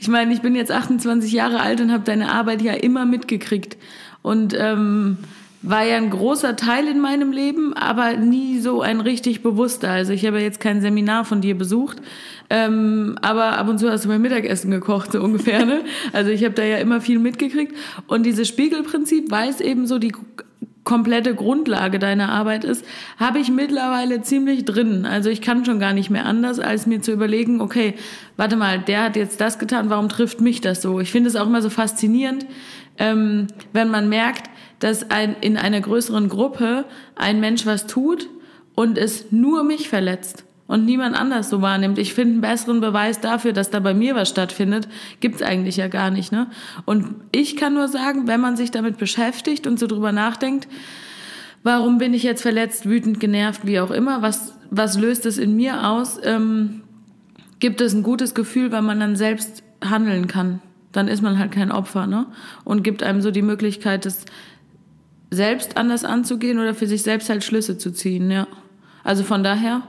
[0.00, 3.76] Ich meine, ich bin jetzt 28 Jahre alt und habe deine Arbeit ja immer mitgekriegt
[4.22, 5.18] und ähm,
[5.64, 9.90] war ja ein großer Teil in meinem Leben, aber nie so ein richtig bewusster.
[9.90, 12.02] Also ich habe jetzt kein Seminar von dir besucht,
[12.50, 15.64] ähm, aber ab und zu hast du mein Mittagessen gekocht, so ungefähr.
[15.64, 15.80] Ne?
[16.12, 17.74] Also ich habe da ja immer viel mitgekriegt.
[18.06, 20.12] Und dieses Spiegelprinzip weiß eben so die
[20.84, 22.84] komplette Grundlage deiner Arbeit ist,
[23.18, 25.06] habe ich mittlerweile ziemlich drin.
[25.06, 27.94] Also ich kann schon gar nicht mehr anders, als mir zu überlegen, okay,
[28.36, 31.00] warte mal, der hat jetzt das getan, warum trifft mich das so?
[31.00, 32.44] Ich finde es auch immer so faszinierend,
[32.98, 34.50] ähm, wenn man merkt,
[34.84, 36.84] dass ein, in einer größeren Gruppe
[37.16, 38.28] ein Mensch was tut
[38.74, 41.98] und es nur mich verletzt und niemand anders so wahrnimmt.
[41.98, 44.86] Ich finde einen besseren Beweis dafür, dass da bei mir was stattfindet,
[45.20, 46.32] gibt's eigentlich ja gar nicht.
[46.32, 46.48] Ne?
[46.84, 50.68] Und ich kann nur sagen, wenn man sich damit beschäftigt und so drüber nachdenkt,
[51.62, 55.56] warum bin ich jetzt verletzt, wütend, genervt, wie auch immer, was, was löst es in
[55.56, 56.82] mir aus, ähm,
[57.58, 60.60] gibt es ein gutes Gefühl, weil man dann selbst handeln kann.
[60.92, 62.26] Dann ist man halt kein Opfer, ne?
[62.62, 64.26] Und gibt einem so die Möglichkeit, das
[65.34, 68.46] selbst anders anzugehen oder für sich selbst halt Schlüsse zu ziehen, ja.
[69.02, 69.82] Also von daher,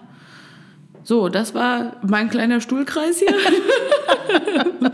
[1.04, 3.34] so, das war mein kleiner Stuhlkreis hier.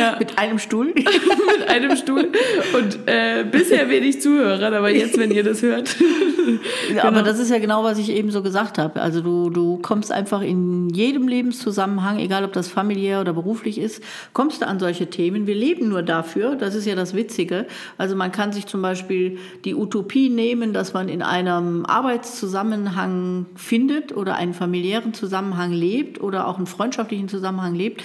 [0.00, 0.16] ja.
[0.18, 0.86] Mit einem Stuhl?
[0.94, 2.30] Mit einem Stuhl.
[2.76, 5.96] Und äh, bisher wenig Zuhörer, aber jetzt, wenn ihr das hört.
[6.88, 7.02] genau.
[7.02, 9.00] Aber das ist ja genau, was ich eben so gesagt habe.
[9.00, 14.02] Also du, du kommst einfach in jedem Lebenszusammenhang, egal ob das familiär oder beruflich ist,
[14.32, 15.46] kommst du an solche Themen.
[15.46, 17.66] Wir leben nur dafür, das ist ja das Witzige.
[17.98, 24.16] Also man kann sich zum Beispiel die Utopie nehmen, dass man in einem Arbeitszusammenhang findet
[24.16, 28.02] oder einen familiären Zusammenhang lebt oder auch einen freundschaftlichen Zusammenhang lebt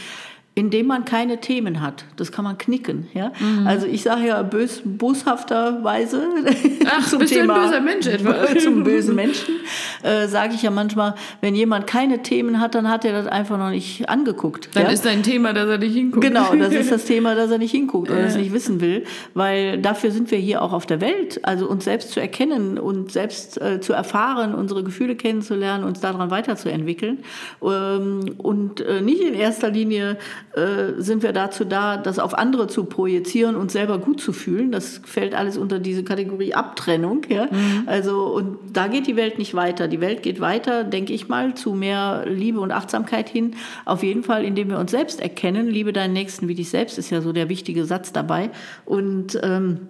[0.57, 2.05] indem man keine Themen hat.
[2.15, 3.07] Das kann man knicken.
[3.13, 3.33] Ja?
[3.39, 3.67] Mhm.
[3.67, 6.23] Also ich sage ja bös, boshafterweise
[6.89, 8.59] Ach, zum bist Thema, du ein böser Mensch etwa?
[8.59, 9.55] zum bösen Menschen
[10.01, 13.57] äh, sage ich ja manchmal, wenn jemand keine Themen hat, dann hat er das einfach
[13.57, 14.69] noch nicht angeguckt.
[14.75, 14.89] Dann ja?
[14.91, 16.25] ist ein Thema, dass er nicht hinguckt.
[16.25, 19.77] Genau, das ist das Thema, dass er nicht hinguckt oder es nicht wissen will, weil
[19.79, 23.59] dafür sind wir hier auch auf der Welt, also uns selbst zu erkennen und selbst
[23.61, 27.19] äh, zu erfahren, unsere Gefühle kennenzulernen, uns daran weiterzuentwickeln
[27.61, 30.17] ähm, und äh, nicht in erster Linie
[30.55, 34.71] äh, sind wir dazu da, das auf andere zu projizieren und selber gut zu fühlen.
[34.71, 37.23] Das fällt alles unter diese Kategorie Abtrennung.
[37.27, 37.45] Ja?
[37.45, 37.83] Mhm.
[37.87, 39.87] Also, und da geht die Welt nicht weiter.
[39.87, 43.55] Die Welt geht weiter, denke ich mal, zu mehr Liebe und Achtsamkeit hin.
[43.83, 45.67] Auf jeden Fall, indem wir uns selbst erkennen.
[45.67, 48.49] Liebe deinen Nächsten wie dich selbst ist ja so der wichtige Satz dabei.
[48.85, 49.89] Und ähm,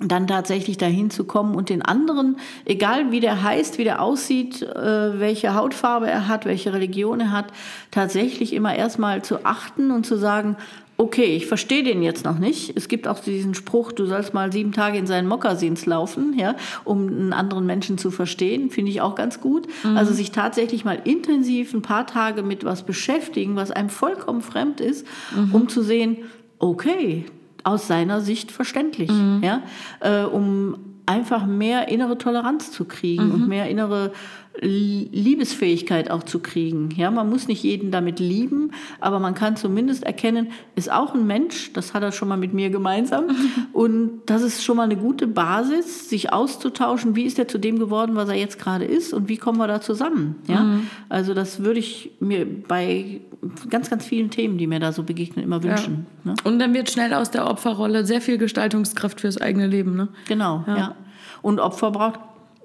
[0.00, 4.60] dann tatsächlich dahin zu kommen und den anderen, egal wie der heißt, wie der aussieht,
[4.62, 7.46] äh, welche Hautfarbe er hat, welche Religion er hat,
[7.92, 10.56] tatsächlich immer erstmal zu achten und zu sagen,
[10.96, 12.76] okay, ich verstehe den jetzt noch nicht.
[12.76, 16.54] Es gibt auch diesen Spruch, du sollst mal sieben Tage in seinen Mokassins laufen, ja,
[16.84, 19.66] um einen anderen Menschen zu verstehen, finde ich auch ganz gut.
[19.82, 19.96] Mhm.
[19.96, 24.80] Also sich tatsächlich mal intensiv ein paar Tage mit was beschäftigen, was einem vollkommen fremd
[24.80, 25.54] ist, mhm.
[25.54, 26.18] um zu sehen,
[26.58, 27.26] okay,
[27.64, 29.42] aus seiner Sicht verständlich, mhm.
[29.42, 29.62] ja,
[30.00, 33.34] äh, um einfach mehr innere Toleranz zu kriegen mhm.
[33.34, 34.12] und mehr innere
[34.60, 36.90] Liebesfähigkeit auch zu kriegen.
[36.96, 41.26] Ja, man muss nicht jeden damit lieben, aber man kann zumindest erkennen, ist auch ein
[41.26, 43.24] Mensch, das hat er schon mal mit mir gemeinsam.
[43.72, 47.78] Und das ist schon mal eine gute Basis, sich auszutauschen, wie ist er zu dem
[47.78, 50.36] geworden, was er jetzt gerade ist und wie kommen wir da zusammen.
[50.46, 50.60] Ja?
[50.60, 50.86] Mhm.
[51.08, 53.20] Also das würde ich mir bei
[53.68, 56.06] ganz, ganz vielen Themen, die mir da so begegnen, immer wünschen.
[56.24, 56.30] Ja.
[56.30, 56.36] Ne?
[56.44, 59.96] Und dann wird schnell aus der Opferrolle sehr viel Gestaltungskraft fürs eigene Leben.
[59.96, 60.08] Ne?
[60.28, 60.76] Genau, ja.
[60.76, 60.94] ja.
[61.42, 62.20] Und Opfer braucht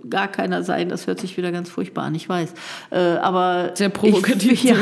[0.10, 0.90] gar keiner sein.
[0.90, 2.54] Das hört sich wieder ganz furchtbar an, ich weiß.
[2.92, 4.52] Äh, aber sehr provokativ.
[4.52, 4.76] Ich, ja,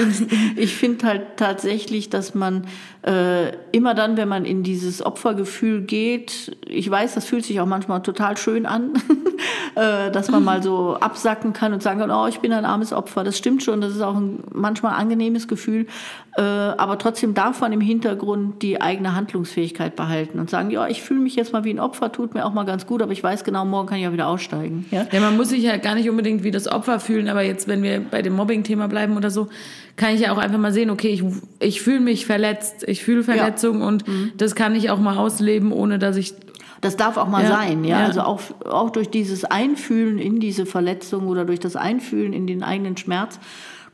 [0.55, 2.67] ich finde halt tatsächlich, dass man
[3.03, 7.65] äh, immer dann, wenn man in dieses Opfergefühl geht, ich weiß, das fühlt sich auch
[7.65, 8.93] manchmal total schön an,
[9.75, 12.91] äh, dass man mal so absacken kann und sagen kann, oh, ich bin ein armes
[12.91, 13.23] Opfer.
[13.23, 15.87] Das stimmt schon, das ist auch ein manchmal angenehmes Gefühl.
[16.37, 21.01] Äh, aber trotzdem darf man im Hintergrund die eigene Handlungsfähigkeit behalten und sagen, ja, ich
[21.01, 23.23] fühle mich jetzt mal wie ein Opfer, tut mir auch mal ganz gut, aber ich
[23.23, 24.85] weiß genau, morgen kann ich auch wieder aussteigen.
[24.91, 27.67] Ja, ja man muss sich ja gar nicht unbedingt wie das Opfer fühlen, aber jetzt,
[27.67, 29.47] wenn wir bei dem Mobbing-Thema bleiben oder so,
[29.95, 31.23] kann ich ja auch einfach mal sehen, okay, ich,
[31.59, 33.87] ich fühle mich verletzt, ich fühle Verletzung ja.
[33.87, 34.31] und mhm.
[34.37, 36.33] das kann ich auch mal ausleben, ohne dass ich
[36.81, 37.99] das darf auch mal ja, sein, ja?
[37.99, 38.05] ja.
[38.05, 42.61] Also auch, auch durch dieses Einfühlen in diese Verletzung oder durch das Einfühlen in den
[42.61, 43.39] eigenen Schmerz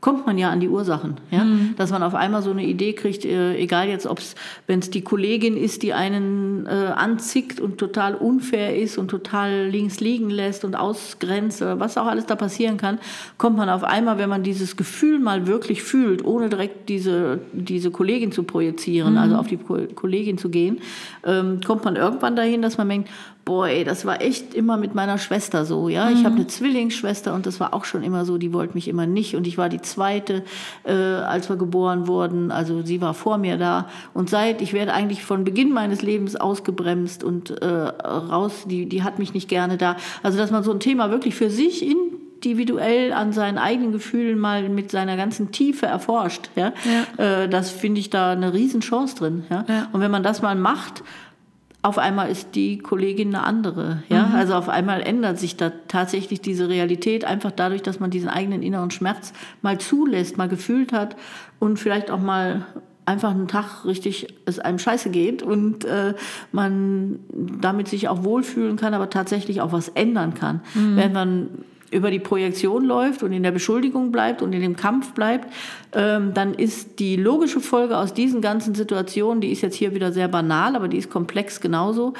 [0.03, 1.15] kommt man ja an die Ursachen.
[1.31, 1.45] Ja?
[1.45, 1.75] Mhm.
[1.77, 4.35] Dass man auf einmal so eine Idee kriegt, äh, egal jetzt, ob es,
[4.67, 9.69] wenn es die Kollegin ist, die einen äh, anzickt und total unfair ist und total
[9.69, 12.99] links liegen lässt und ausgrenzt oder was auch alles da passieren kann,
[13.37, 17.89] kommt man auf einmal, wenn man dieses Gefühl mal wirklich fühlt, ohne direkt diese, diese
[17.89, 19.19] Kollegin zu projizieren, mhm.
[19.19, 20.81] also auf die Kollegin zu gehen,
[21.25, 23.09] ähm, kommt man irgendwann dahin, dass man denkt,
[23.45, 26.09] boah, ey, das war echt immer mit meiner Schwester so, ja.
[26.09, 26.15] Mhm.
[26.15, 29.05] Ich habe eine Zwillingsschwester und das war auch schon immer so, die wollte mich immer
[29.05, 30.43] nicht und ich war die zweite,
[30.83, 32.51] äh, als wir geboren wurden.
[32.51, 36.35] Also sie war vor mir da und seit, ich werde eigentlich von Beginn meines Lebens
[36.35, 39.97] ausgebremst und äh, raus, die, die hat mich nicht gerne da.
[40.21, 44.69] Also dass man so ein Thema wirklich für sich individuell an seinen eigenen Gefühlen mal
[44.69, 46.73] mit seiner ganzen Tiefe erforscht, ja,
[47.17, 47.43] ja.
[47.43, 49.65] Äh, das finde ich da eine Riesenchance drin, ja?
[49.67, 49.87] ja.
[49.91, 51.03] Und wenn man das mal macht,
[51.83, 54.03] auf einmal ist die Kollegin eine andere.
[54.07, 54.27] Ja?
[54.27, 54.35] Mhm.
[54.35, 58.63] Also auf einmal ändert sich da tatsächlich diese Realität, einfach dadurch, dass man diesen eigenen
[58.63, 61.17] inneren Schmerz mal zulässt, mal gefühlt hat
[61.59, 62.65] und vielleicht auch mal
[63.05, 66.13] einfach einen Tag richtig es einem scheiße geht und äh,
[66.53, 67.19] man
[67.59, 70.61] damit sich auch wohlfühlen kann, aber tatsächlich auch was ändern kann.
[70.73, 70.95] Mhm.
[70.95, 71.49] Wenn man
[71.93, 75.51] über die Projektion läuft und in der Beschuldigung bleibt und in dem Kampf bleibt,
[75.93, 80.11] ähm, dann ist die logische Folge aus diesen ganzen Situationen, die ist jetzt hier wieder
[80.11, 82.13] sehr banal, aber die ist komplex genauso,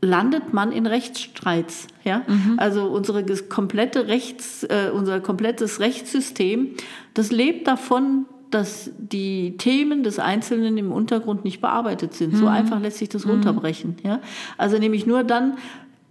[0.00, 1.88] landet man in Rechtsstreits.
[2.04, 2.22] Ja?
[2.26, 2.54] Mhm.
[2.56, 6.74] Also unsere komplette Rechts, äh, unser komplettes Rechtssystem,
[7.14, 12.34] das lebt davon, dass die Themen des Einzelnen im Untergrund nicht bearbeitet sind.
[12.34, 13.96] So einfach lässt sich das runterbrechen.
[14.04, 14.20] Ja?
[14.56, 15.58] Also nämlich nur dann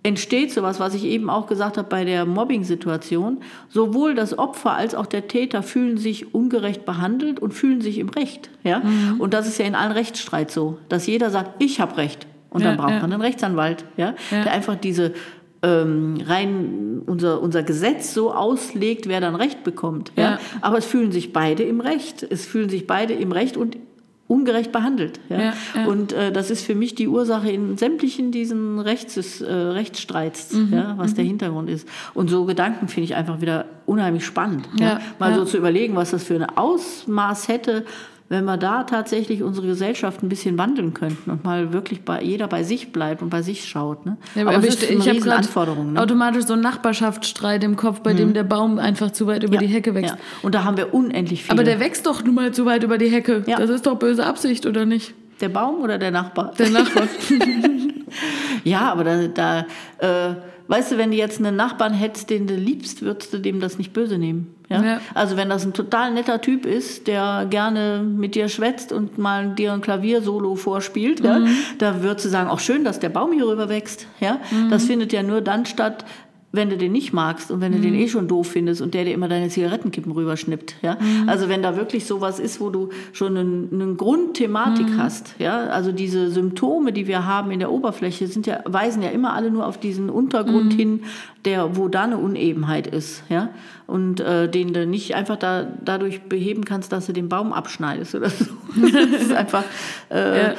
[0.03, 3.39] entsteht sowas, was ich eben auch gesagt habe bei der Mobbing-Situation.
[3.69, 8.09] Sowohl das Opfer als auch der Täter fühlen sich ungerecht behandelt und fühlen sich im
[8.09, 8.49] Recht.
[8.63, 8.81] Ja?
[9.19, 12.25] Und das ist ja in allen Rechtsstreit so, dass jeder sagt, ich habe Recht.
[12.49, 12.99] Und dann Ja, braucht ja.
[13.01, 14.15] man einen Rechtsanwalt, ja?
[14.31, 14.43] Ja.
[14.43, 15.13] der einfach diese
[15.63, 20.13] ähm, rein unser, unser Gesetz so auslegt, wer dann Recht bekommt.
[20.15, 20.23] Ja?
[20.23, 20.39] Ja.
[20.61, 22.23] Aber es fühlen sich beide im Recht.
[22.23, 23.75] Es fühlen sich beide im Recht und
[24.27, 25.19] ungerecht behandelt.
[25.29, 25.37] Ja?
[25.37, 25.85] Ja, ja.
[25.85, 30.73] Und äh, das ist für mich die Ursache in sämtlichen diesen Rechts, äh, Rechtsstreits, Mhm,
[30.73, 31.87] ja, was der Hintergrund ist.
[32.13, 34.67] Und so Gedanken finde ich einfach wieder unheimlich spannend.
[34.79, 34.99] Ja?
[35.19, 37.85] Mal so zu überlegen, was das für ein Ausmaß hätte,
[38.29, 42.47] wenn wir da tatsächlich unsere Gesellschaft ein bisschen wandeln könnten und mal wirklich bei jeder
[42.47, 44.05] bei sich bleibt und bei sich schaut.
[44.05, 44.17] Ne?
[44.35, 45.93] Ja, aber, es ich, ist eine ich habe gerade Riesenanforderung.
[45.93, 46.01] Ne?
[46.01, 49.61] automatisch so einen Nachbarschaftsstreit im Kopf, bei dem der Baum einfach zu weit über Ja,
[49.61, 50.15] die Hecke wächst.
[50.15, 50.19] Ja.
[50.43, 51.53] Und da haben wir unendlich viele.
[51.53, 53.43] Aber der wächst doch nun mal zu weit über die Hecke.
[53.47, 53.57] Ja.
[53.57, 55.13] Das ist doch böse Absicht, oder nicht?
[55.41, 56.53] der Baum oder der Nachbar?
[56.57, 57.07] Der Nachbar.
[58.63, 59.59] Ja, aber da, da
[59.99, 60.35] äh,
[60.67, 63.77] weißt du, wenn du jetzt einen Nachbarn hättest, den du liebst, würdest du dem das
[63.77, 64.55] nicht böse nehmen.
[64.69, 64.83] Ja?
[64.83, 65.01] Ja.
[65.13, 69.55] Also wenn das ein total netter Typ ist, der gerne mit dir schwätzt und mal
[69.55, 71.41] dir ein Klaviersolo vorspielt, ja,
[71.77, 74.07] da würdest du sagen, auch schön, dass der Baum hier rüber wächst.
[74.19, 74.39] Ja?
[74.69, 76.05] Das findet ja nur dann statt,
[76.57, 79.05] wenn du den nicht magst und wenn du den eh schon doof findest und der
[79.05, 80.75] dir immer deine Zigarettenkippen rüberschnippt.
[80.81, 80.97] Ja?
[81.25, 86.29] Also wenn da wirklich sowas ist, wo du schon eine Grundthematik hast, ja, also diese
[86.29, 89.77] Symptome, die wir haben in der Oberfläche, sind ja, weisen ja immer alle nur auf
[89.79, 91.03] diesen Untergrund hin,
[91.45, 93.49] der, wo da eine Unebenheit ist, ja,
[93.85, 98.15] und äh, den du nicht einfach da, dadurch beheben kannst, dass du den Baum abschneidest
[98.15, 98.45] oder so.
[98.75, 99.63] das ist einfach,
[100.09, 100.55] äh, Ja.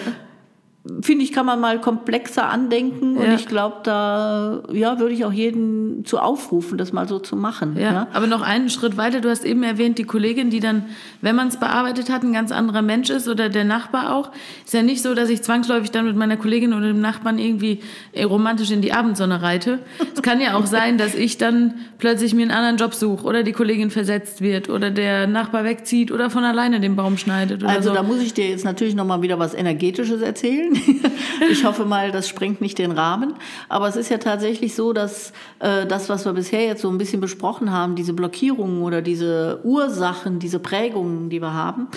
[1.02, 3.34] Finde ich, kann man mal komplexer andenken und Ja.
[3.34, 7.76] ich glaube, da ja, würde ich auch jeden zu aufrufen, das mal so zu machen.
[7.76, 8.06] Ja, Ja.
[8.12, 9.20] aber noch einen Schritt weiter.
[9.20, 10.84] Du hast eben erwähnt, die Kollegin, die dann,
[11.20, 14.30] wenn man es bearbeitet hat, ein ganz anderer Mensch ist oder der Nachbar auch.
[14.64, 17.80] Ist ja nicht so, dass ich zwangsläufig dann mit meiner Kollegin oder dem Nachbarn irgendwie
[18.16, 19.78] romantisch in die Abendsonne reite.
[20.14, 23.42] Es kann ja auch sein, dass ich dann plötzlich mir einen anderen Job suche oder
[23.42, 27.72] die Kollegin versetzt wird oder der Nachbar wegzieht oder von alleine den Baum schneidet oder
[27.72, 27.94] Also so.
[27.94, 30.77] da muss ich dir jetzt natürlich noch mal wieder was Energetisches erzählen.
[31.50, 33.34] Ich hoffe mal, das sprengt nicht den Rahmen.
[33.68, 36.98] Aber es ist ja tatsächlich so, dass äh, das, was wir bisher jetzt so ein
[36.98, 41.88] bisschen besprochen haben, diese Blockierungen oder diese Ursachen, diese Prägungen, die wir haben,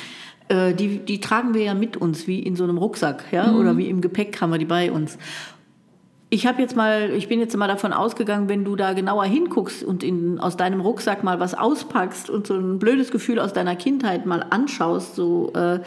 [0.48, 3.78] äh, die, die tragen wir ja mit uns, wie in so einem Rucksack, ja, oder
[3.78, 5.18] wie im Gepäck haben wir die bei uns.
[6.34, 9.84] Ich habe jetzt mal, ich bin jetzt mal davon ausgegangen, wenn du da genauer hinguckst
[9.84, 13.76] und in, aus deinem Rucksack mal was auspackst und so ein blödes Gefühl aus deiner
[13.76, 15.82] Kindheit mal anschaust, so äh,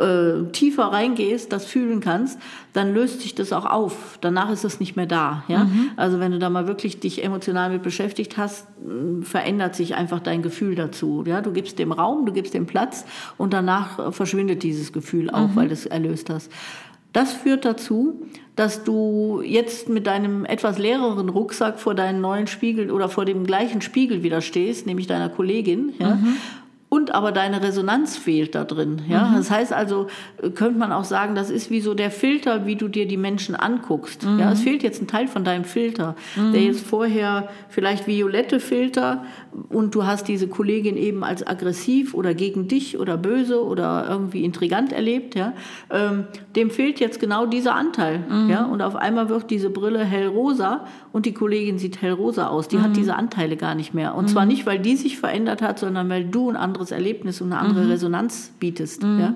[0.00, 2.38] äh, tiefer reingehst, das fühlen kannst,
[2.74, 4.18] dann löst sich das auch auf.
[4.20, 5.42] Danach ist das nicht mehr da.
[5.48, 5.66] Ja?
[5.96, 10.20] Also wenn du da mal wirklich dich emotional mit beschäftigt hast, mh, verändert sich einfach
[10.20, 11.24] dein Gefühl dazu.
[11.26, 11.40] Ja?
[11.40, 13.04] Du gibst dem Raum, du gibst dem Platz
[13.36, 16.52] und danach äh, verschwindet dieses Gefühl auch, weil du es erlöst hast.
[17.12, 18.22] Das führt dazu,
[18.58, 23.44] dass du jetzt mit deinem etwas leereren Rucksack vor deinen neuen Spiegel oder vor dem
[23.44, 26.18] gleichen Spiegel wieder stehst, nämlich deiner Kollegin, ja.
[26.90, 29.02] Und aber deine Resonanz fehlt da drin.
[29.08, 29.34] Ja?
[29.36, 30.06] Das heißt also,
[30.40, 33.18] äh, könnte man auch sagen, das ist wie so der Filter, wie du dir die
[33.18, 34.24] Menschen anguckst.
[34.38, 34.52] Ja?
[34.52, 39.24] Es fehlt jetzt ein Teil von deinem Filter, der jetzt vorher vielleicht violette Filter
[39.68, 44.44] und du hast diese Kollegin eben als aggressiv oder gegen dich oder böse oder irgendwie
[44.44, 45.34] intrigant erlebt.
[45.34, 45.52] Ja?
[45.90, 46.24] Ähm,
[46.56, 48.24] dem fehlt jetzt genau dieser Anteil.
[48.48, 48.64] Ja?
[48.64, 52.68] Und auf einmal wird diese Brille hellrosa und die Kollegin sieht hellrosa aus.
[52.68, 54.14] Die hat diese Anteile gar nicht mehr.
[54.14, 57.52] Und zwar nicht, weil die sich verändert hat, sondern weil du ein anderes Erlebnis und
[57.52, 59.02] eine andere Resonanz bietest.
[59.02, 59.34] Ja?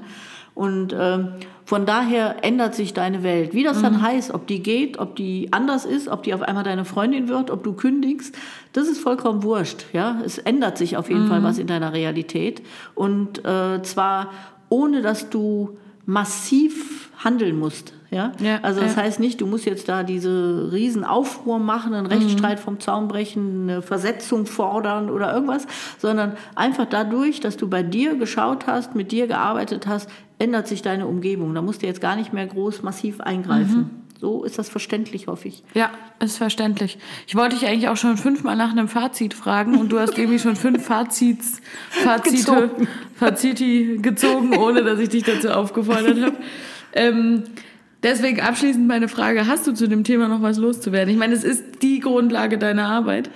[0.55, 1.29] Und ähm,
[1.65, 3.55] von daher ändert sich deine Welt.
[3.55, 6.65] Wie das dann heißt, ob die geht, ob die anders ist, ob die auf einmal
[6.65, 8.37] deine Freundin wird, ob du kündigst,
[8.73, 9.87] das ist vollkommen wurscht.
[9.93, 10.21] Ja?
[10.25, 12.63] Es ändert sich auf jeden Fall was in deiner Realität.
[12.95, 14.31] Und äh, zwar
[14.69, 16.92] ohne, dass du massiv
[17.25, 17.95] handeln musst.
[18.11, 18.33] Ja?
[18.41, 19.03] Ja, also das ja.
[19.03, 23.63] heißt nicht, du musst jetzt da diese riesen Aufruhr machen, einen Rechtsstreit vom Zaun brechen,
[23.63, 25.67] eine Versetzung fordern oder irgendwas,
[25.99, 30.83] sondern einfach dadurch, dass du bei dir geschaut hast, mit dir gearbeitet hast, ändert sich
[30.83, 31.55] deine Umgebung.
[31.55, 34.03] Da musst du jetzt gar nicht mehr groß massiv eingreifen.
[34.23, 35.65] So ist das verständlich, hoffe ich.
[35.75, 36.97] Ja, ist verständlich.
[37.27, 40.39] Ich wollte dich eigentlich auch schon fünfmal nach einem Fazit fragen und du hast irgendwie
[40.39, 42.89] schon fünf Fazits, Fazite, Gezogen.
[43.17, 46.37] Faziti gezogen, ohne dass ich dich dazu aufgefordert habe.
[46.95, 47.45] Ähm,
[48.03, 51.13] deswegen abschließend meine Frage, hast du zu dem Thema noch was loszuwerden?
[51.13, 53.31] Ich meine, es ist die Grundlage deiner Arbeit.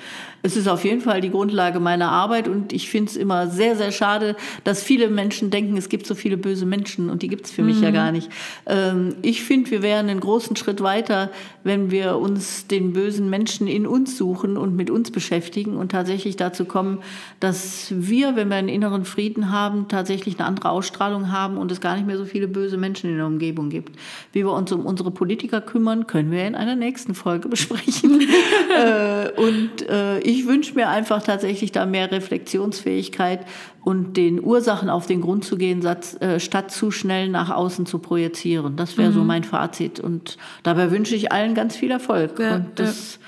[0.47, 3.75] Es ist auf jeden Fall die Grundlage meiner Arbeit und ich finde es immer sehr,
[3.75, 7.47] sehr schade, dass viele Menschen denken, es gibt so viele böse Menschen und die gibt
[7.47, 8.31] es für mich ja gar nicht.
[8.67, 11.31] Ähm, ich finde, wir wären einen großen Schritt weiter,
[11.65, 16.37] wenn wir uns den bösen Menschen in uns suchen und mit uns beschäftigen und tatsächlich
[16.37, 16.99] dazu kommen,
[17.41, 21.81] dass wir, wenn wir einen inneren Frieden haben, tatsächlich eine andere Ausstrahlung haben und es
[21.81, 23.99] gar nicht mehr so viele böse Menschen in der Umgebung gibt.
[24.33, 28.21] Wie wir uns um unsere Politiker kümmern, können wir in einer nächsten Folge besprechen.
[28.79, 33.47] äh, und äh, ich wünsche mir einfach tatsächlich da mehr Reflexionsfähigkeit
[33.83, 38.01] und den Ursachen auf den Grund zu gehen, äh, statt zu schnell nach außen zu
[38.01, 38.77] projizieren.
[38.77, 39.15] Das wäre mhm.
[39.15, 40.01] so mein Fazit.
[40.01, 42.39] Und dabei wünsche ich allen ganz viel Erfolg.
[42.39, 43.19] Ja, und das,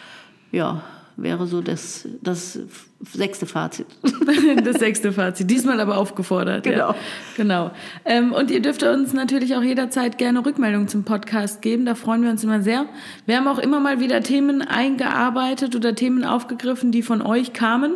[0.53, 0.59] ja.
[0.59, 0.83] ja
[1.16, 2.61] wäre so das, das
[3.01, 3.87] sechste Fazit.
[4.65, 5.51] das sechste Fazit.
[5.51, 6.65] Diesmal aber aufgefordert.
[6.65, 6.91] Genau.
[6.91, 6.95] Ja.
[7.37, 7.71] genau.
[8.05, 11.87] Ähm, und ihr dürft uns natürlich auch jederzeit gerne Rückmeldungen zum Podcast geben.
[11.87, 12.87] Da freuen wir uns immer sehr.
[13.27, 17.93] Wir haben auch immer mal wieder Themen eingearbeitet oder Themen aufgegriffen, die von euch kamen.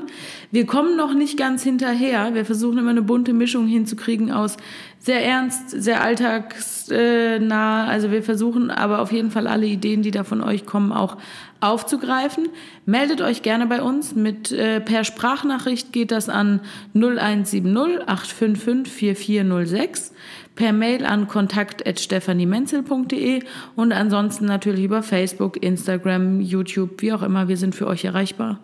[0.53, 2.35] Wir kommen noch nicht ganz hinterher.
[2.35, 4.57] Wir versuchen immer eine bunte Mischung hinzukriegen aus
[5.03, 7.87] sehr ernst, sehr alltagsnah.
[7.88, 11.17] Also wir versuchen aber auf jeden Fall alle Ideen, die da von euch kommen, auch
[11.61, 12.49] aufzugreifen.
[12.87, 14.15] Meldet euch gerne bei uns.
[14.15, 16.61] Mit, äh, per Sprachnachricht geht das an
[16.95, 20.12] 0170 855 4406
[20.55, 23.43] per Mail an kontakt.stephaniemenzel.de
[23.75, 27.49] und ansonsten natürlich über Facebook, Instagram, YouTube, wie auch immer.
[27.49, 28.61] Wir sind für euch erreichbar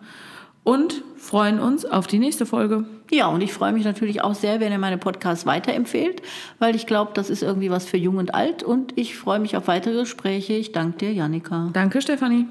[0.69, 2.85] und freuen uns auf die nächste Folge.
[3.09, 6.21] Ja, und ich freue mich natürlich auch sehr, wenn ihr meine Podcasts weiterempfehlt,
[6.59, 8.61] weil ich glaube, das ist irgendwie was für jung und alt.
[8.61, 10.53] Und ich freue mich auf weitere Gespräche.
[10.53, 11.71] Ich danke dir, Janika.
[11.73, 12.45] Danke, Stefanie.